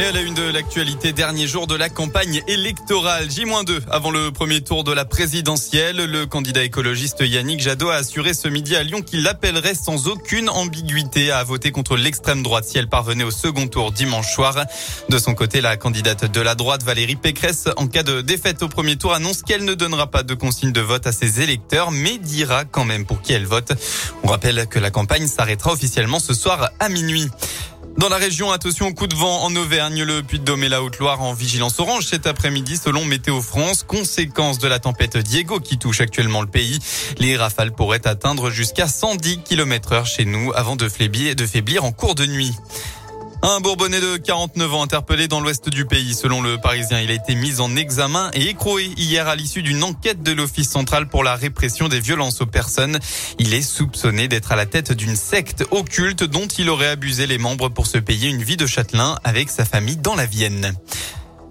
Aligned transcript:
Et 0.00 0.04
à 0.04 0.12
la 0.12 0.20
une 0.20 0.34
de 0.34 0.44
l'actualité, 0.44 1.12
dernier 1.12 1.48
jour 1.48 1.66
de 1.66 1.74
la 1.74 1.88
campagne 1.88 2.40
électorale, 2.46 3.28
J-2 3.28 3.80
avant 3.90 4.12
le 4.12 4.30
premier 4.30 4.60
tour 4.60 4.84
de 4.84 4.92
la 4.92 5.04
présidentielle. 5.04 5.96
Le 5.96 6.24
candidat 6.24 6.62
écologiste 6.62 7.16
Yannick 7.20 7.60
Jadot 7.60 7.88
a 7.88 7.96
assuré 7.96 8.32
ce 8.32 8.46
midi 8.46 8.76
à 8.76 8.84
Lyon 8.84 9.02
qu'il 9.02 9.24
l'appellerait 9.24 9.74
sans 9.74 10.06
aucune 10.06 10.50
ambiguïté 10.50 11.32
à 11.32 11.42
voter 11.42 11.72
contre 11.72 11.96
l'extrême 11.96 12.44
droite 12.44 12.64
si 12.64 12.78
elle 12.78 12.88
parvenait 12.88 13.24
au 13.24 13.32
second 13.32 13.66
tour 13.66 13.90
dimanche 13.90 14.32
soir. 14.32 14.54
De 15.08 15.18
son 15.18 15.34
côté, 15.34 15.60
la 15.60 15.76
candidate 15.76 16.30
de 16.30 16.40
la 16.40 16.54
droite, 16.54 16.84
Valérie 16.84 17.16
Pécresse, 17.16 17.64
en 17.76 17.88
cas 17.88 18.04
de 18.04 18.20
défaite 18.20 18.62
au 18.62 18.68
premier 18.68 18.94
tour, 18.94 19.14
annonce 19.14 19.42
qu'elle 19.42 19.64
ne 19.64 19.74
donnera 19.74 20.06
pas 20.06 20.22
de 20.22 20.34
consigne 20.34 20.70
de 20.70 20.80
vote 20.80 21.08
à 21.08 21.12
ses 21.12 21.40
électeurs, 21.40 21.90
mais 21.90 22.18
dira 22.18 22.64
quand 22.64 22.84
même 22.84 23.04
pour 23.04 23.20
qui 23.20 23.32
elle 23.32 23.46
vote. 23.46 23.72
On 24.22 24.28
rappelle 24.28 24.68
que 24.68 24.78
la 24.78 24.92
campagne 24.92 25.26
s'arrêtera 25.26 25.72
officiellement 25.72 26.20
ce 26.20 26.34
soir 26.34 26.70
à 26.78 26.88
minuit. 26.88 27.28
Dans 27.98 28.08
la 28.08 28.16
région, 28.16 28.52
attention 28.52 28.86
au 28.86 28.94
coup 28.94 29.08
de 29.08 29.14
vent 29.14 29.42
en 29.42 29.54
Auvergne, 29.56 30.04
le 30.04 30.22
Puy-de-Dôme 30.22 30.62
et 30.62 30.68
la 30.68 30.82
Haute-Loire 30.82 31.20
en 31.20 31.32
vigilance 31.32 31.80
orange 31.80 32.06
cet 32.06 32.28
après-midi 32.28 32.76
selon 32.76 33.04
Météo 33.04 33.42
France, 33.42 33.82
conséquence 33.82 34.58
de 34.58 34.68
la 34.68 34.78
tempête 34.78 35.16
Diego 35.16 35.58
qui 35.58 35.78
touche 35.78 36.00
actuellement 36.00 36.40
le 36.40 36.46
pays. 36.46 36.78
Les 37.18 37.36
rafales 37.36 37.72
pourraient 37.72 38.06
atteindre 38.06 38.50
jusqu'à 38.50 38.86
110 38.86 39.40
km 39.42 39.92
heure 39.92 40.06
chez 40.06 40.24
nous 40.24 40.52
avant 40.54 40.76
de 40.76 40.88
faiblir, 40.88 41.34
de 41.34 41.44
faiblir 41.44 41.84
en 41.84 41.90
cours 41.90 42.14
de 42.14 42.26
nuit. 42.26 42.52
Un 43.40 43.60
Bourbonnais 43.60 44.00
de 44.00 44.16
49 44.16 44.74
ans 44.74 44.82
interpellé 44.82 45.28
dans 45.28 45.40
l'ouest 45.40 45.68
du 45.68 45.84
pays. 45.84 46.12
Selon 46.12 46.42
le 46.42 46.58
Parisien, 46.58 47.00
il 47.00 47.10
a 47.10 47.14
été 47.14 47.36
mis 47.36 47.60
en 47.60 47.76
examen 47.76 48.30
et 48.34 48.48
écroué 48.48 48.90
hier 48.96 49.28
à 49.28 49.36
l'issue 49.36 49.62
d'une 49.62 49.84
enquête 49.84 50.24
de 50.24 50.32
l'Office 50.32 50.68
central 50.68 51.08
pour 51.08 51.22
la 51.22 51.36
répression 51.36 51.86
des 51.86 52.00
violences 52.00 52.40
aux 52.40 52.46
personnes. 52.46 52.98
Il 53.38 53.54
est 53.54 53.62
soupçonné 53.62 54.26
d'être 54.26 54.50
à 54.50 54.56
la 54.56 54.66
tête 54.66 54.92
d'une 54.92 55.14
secte 55.14 55.64
occulte 55.70 56.24
dont 56.24 56.48
il 56.48 56.68
aurait 56.68 56.88
abusé 56.88 57.28
les 57.28 57.38
membres 57.38 57.68
pour 57.68 57.86
se 57.86 57.98
payer 57.98 58.28
une 58.28 58.42
vie 58.42 58.56
de 58.56 58.66
châtelain 58.66 59.16
avec 59.22 59.50
sa 59.50 59.64
famille 59.64 59.96
dans 59.96 60.16
la 60.16 60.26
Vienne. 60.26 60.74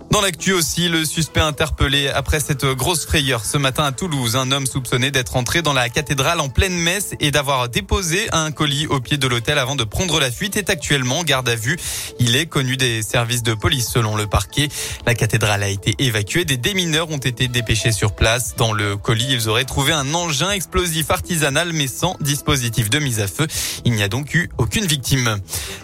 Dans 0.10 0.22
l'actu 0.22 0.54
aussi, 0.54 0.88
le 0.88 1.04
suspect 1.04 1.42
interpellé 1.42 2.08
après 2.08 2.40
cette 2.40 2.66
grosse 2.66 3.06
frayeur 3.06 3.44
ce 3.44 3.58
matin 3.58 3.84
à 3.84 3.92
Toulouse. 3.92 4.38
Un 4.38 4.52
homme 4.52 4.66
soupçonné 4.66 5.12
d'être 5.12 5.36
entré 5.36 5.62
dans 5.62 5.74
la 5.74 5.90
cathédrale 5.90 6.40
en 6.40 6.48
pleine 6.48 6.74
messe 6.74 7.14
et 7.20 7.30
d'avoir 7.30 7.68
déposé 7.68 8.28
un 8.32 8.52
colis 8.52 8.88
au 8.88 9.02
pied 9.02 9.18
de 9.18 9.28
l'hôtel 9.28 9.60
avant 9.60 9.76
de 9.76 9.84
prendre 9.84 10.20
la 10.20 10.32
fuite 10.32 10.56
est 10.56 10.70
actuellement 10.70 11.24
garde 11.24 11.50
à 11.50 11.56
vue. 11.56 11.78
Il 12.20 12.38
est 12.38 12.46
connu 12.46 12.78
des 12.78 13.02
services 13.02 13.44
de 13.44 13.54
police 13.54 13.90
selon 13.90 14.16
le 14.16 14.28
parquet. 14.28 14.70
La 15.06 15.14
cathédrale 15.14 15.62
a 15.62 15.68
été 15.68 15.94
évacuée. 16.00 16.46
Des 16.46 16.58
démineurs 16.58 17.10
ont 17.12 17.18
été 17.18 17.50
dépêchés 17.50 17.92
sur 17.92 18.16
place. 18.16 18.56
Dans 18.56 18.72
le 18.72 18.96
colis, 18.96 19.28
ils 19.30 19.50
auraient 19.50 19.66
trouvé 19.66 19.92
un 19.92 20.14
engin 20.14 20.52
explosif 20.52 21.12
artisanal 21.12 21.74
mais 21.74 21.88
sans 21.88 22.16
dispositif 22.22 22.90
de 22.90 23.00
mise 23.00 23.20
à 23.20 23.28
feu. 23.28 23.46
Il 23.84 23.92
n'y 23.92 24.04
a 24.04 24.08
donc 24.08 24.34
eu 24.34 24.50
aucune 24.58 24.86
victime. 24.86 25.38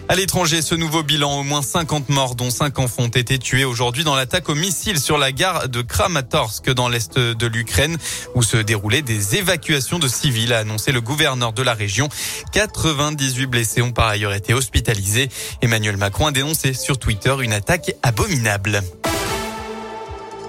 À 0.08 0.16
l'étranger, 0.16 0.62
ce 0.62 0.74
nouveau 0.74 1.02
bilan, 1.02 1.40
au 1.40 1.42
moins 1.42 1.62
50 1.62 2.08
morts 2.08 2.34
dont 2.34 2.50
5 2.50 2.78
enfants 2.78 3.04
ont 3.04 3.08
été 3.08 3.38
tués 3.38 3.64
aujourd'hui 3.64 4.02
dans 4.02 4.13
l'attaque 4.14 4.48
au 4.48 4.54
missile 4.54 4.98
sur 4.98 5.18
la 5.18 5.32
gare 5.32 5.68
de 5.68 5.82
Kramatorsk 5.82 6.70
dans 6.70 6.88
l'est 6.88 7.18
de 7.18 7.46
l'Ukraine 7.46 7.96
où 8.34 8.42
se 8.42 8.56
déroulaient 8.56 9.02
des 9.02 9.36
évacuations 9.36 9.98
de 9.98 10.08
civils, 10.08 10.52
a 10.52 10.58
annoncé 10.58 10.92
le 10.92 11.00
gouverneur 11.00 11.52
de 11.52 11.62
la 11.62 11.74
région. 11.74 12.08
98 12.52 13.46
blessés 13.46 13.82
ont 13.82 13.92
par 13.92 14.08
ailleurs 14.08 14.34
été 14.34 14.54
hospitalisés. 14.54 15.28
Emmanuel 15.62 15.96
Macron 15.96 16.26
a 16.26 16.32
dénoncé 16.32 16.72
sur 16.72 16.98
Twitter 16.98 17.34
une 17.40 17.52
attaque 17.52 17.94
abominable. 18.02 18.82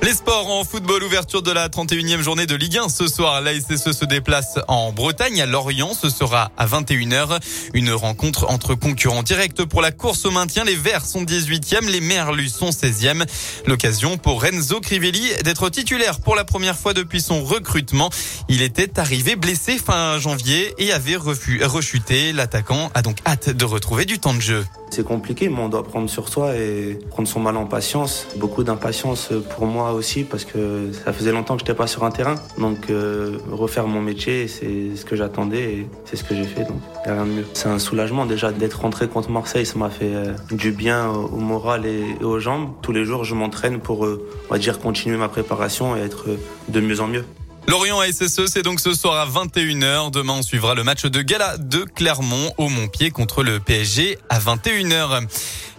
Les 0.06 0.14
sports 0.14 0.52
en 0.52 0.64
football, 0.64 1.02
ouverture 1.02 1.42
de 1.42 1.50
la 1.50 1.68
31e 1.68 2.22
journée 2.22 2.46
de 2.46 2.54
Ligue 2.54 2.78
1 2.78 2.90
ce 2.90 3.08
soir. 3.08 3.42
La 3.42 3.60
SSE 3.60 3.92
se 3.92 4.06
déplace 4.06 4.60
en 4.68 4.92
Bretagne, 4.92 5.42
à 5.42 5.48
Lorient. 5.48 5.96
Ce 5.96 6.12
sera 6.12 6.52
à 6.58 6.68
21h. 6.68 7.40
Une 7.74 7.92
rencontre 7.92 8.46
entre 8.48 8.76
concurrents 8.76 9.24
directs 9.24 9.66
pour 9.66 9.82
la 9.82 9.92
course 9.92 10.26
au 10.26 10.30
maintien. 10.30 10.64
Les 10.64 10.76
Verts 10.76 11.08
sont 11.08 11.24
18e, 11.24 11.90
les 11.90 12.02
Merlus 12.02 12.50
sont 12.50 12.70
16e. 12.70 13.26
L'occasion 13.66 14.20
pour 14.20 14.44
Renzo 14.44 14.80
Crivelli 14.80 15.28
d'être 15.44 15.72
titulaire 15.72 16.20
pour 16.20 16.36
la 16.36 16.44
première 16.44 16.78
fois 16.78 16.94
depuis 16.94 17.20
son 17.20 17.44
recrutement. 17.44 18.12
Il 18.48 18.62
était 18.62 19.00
arrivé 19.00 19.36
blessé 19.36 19.80
fin 19.80 20.20
janvier 20.20 20.76
et 20.78 20.92
avait 20.92 21.16
rechuté. 21.16 22.32
L'attaquant 22.32 22.92
a 22.94 23.02
donc 23.02 23.18
hâte 23.26 23.50
de 23.50 23.66
retrouver 23.66 24.06
du 24.06 24.20
temps 24.20 24.36
de 24.36 24.42
jeu. 24.42 24.66
C'est 24.96 25.04
compliqué, 25.04 25.50
mais 25.50 25.60
on 25.60 25.68
doit 25.68 25.84
prendre 25.84 26.10
sur 26.10 26.30
soi 26.30 26.56
et 26.56 26.98
prendre 27.10 27.28
son 27.28 27.42
mal 27.42 27.58
en 27.58 27.66
patience. 27.66 28.28
Beaucoup 28.38 28.64
d'impatience 28.64 29.34
pour 29.54 29.66
moi 29.66 29.92
aussi 29.92 30.24
parce 30.24 30.46
que 30.46 30.90
ça 30.94 31.12
faisait 31.12 31.34
longtemps 31.34 31.56
que 31.56 31.60
je 31.60 31.66
n'étais 31.66 31.78
pas 31.78 31.86
sur 31.86 32.06
un 32.06 32.12
terrain. 32.12 32.36
Donc 32.58 32.90
euh, 32.90 33.38
refaire 33.52 33.88
mon 33.88 34.02
métier, 34.02 34.48
c'est 34.48 34.96
ce 34.96 35.04
que 35.04 35.18
j'attendais 35.18 35.64
et 35.74 35.88
c'est 36.06 36.16
ce 36.16 36.24
que 36.24 36.34
j'ai 36.34 36.46
fait. 36.46 36.64
Donc 36.64 36.80
rien 37.04 37.26
de 37.26 37.30
mieux. 37.30 37.46
C'est 37.52 37.68
un 37.68 37.78
soulagement 37.78 38.26
déjà 38.26 38.54
d'être 38.54 38.80
rentré 38.80 39.10
contre 39.10 39.32
Marseille. 39.32 39.66
Ça 39.66 39.78
m'a 39.78 39.90
fait 39.90 40.16
euh, 40.16 40.32
du 40.52 40.72
bien 40.72 41.10
au 41.10 41.40
moral 41.40 41.86
et, 41.86 42.24
aux 42.24 42.40
jambes. 42.40 42.70
Tous 42.82 42.94
les 42.94 43.04
jours, 43.04 43.26
je 43.26 43.36
m'entraîne 43.36 43.80
pour, 43.80 44.06
euh, 44.06 44.26
on 44.50 44.54
va 44.54 44.60
dire, 44.60 44.80
continuer 44.80 45.18
ma 45.18 45.28
préparation 45.28 45.98
et 45.98 46.00
être 46.00 46.28
de 46.70 46.80
mieux 46.80 47.02
en 47.02 47.08
mieux. 47.08 47.26
Lorient 47.68 48.00
SSE, 48.04 48.46
c'est 48.46 48.62
donc 48.62 48.80
ce 48.80 48.94
soir 48.94 49.16
à 49.16 49.26
21h. 49.26 50.12
Demain, 50.12 50.34
on 50.34 50.42
suivra 50.44 50.76
le 50.76 50.84
match 50.84 51.06
de 51.06 51.22
gala 51.22 51.58
de 51.58 51.80
Clermont 51.84 52.54
au 52.58 52.70
Montpied 52.70 53.10
contre 53.10 53.44
le 53.44 53.60
PSG 53.60 54.20
à 54.30 54.40
21h. 54.40 55.26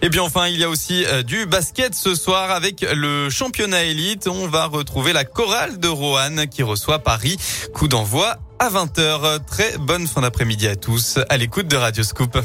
Et 0.01 0.09
bien 0.09 0.21
enfin, 0.21 0.47
il 0.47 0.59
y 0.59 0.63
a 0.63 0.69
aussi 0.69 1.05
euh, 1.05 1.23
du 1.23 1.45
basket 1.45 1.95
ce 1.95 2.13
soir 2.13 2.51
avec 2.51 2.81
le 2.81 3.29
championnat 3.29 3.85
élite. 3.85 4.27
On 4.27 4.47
va 4.47 4.65
retrouver 4.65 5.13
la 5.13 5.23
chorale 5.23 5.79
de 5.79 5.87
Roanne 5.87 6.47
qui 6.47 6.61
reçoit 6.61 6.99
Paris. 6.99 7.37
Coup 7.73 7.87
d'envoi 7.87 8.35
à 8.59 8.69
20h. 8.69 9.45
Très 9.45 9.77
bonne 9.77 10.07
fin 10.07 10.21
d'après-midi 10.21 10.67
à 10.67 10.75
tous 10.75 11.19
à 11.29 11.37
l'écoute 11.37 11.67
de 11.67 11.77
Radio 11.77 12.03
Scoop. 12.03 12.37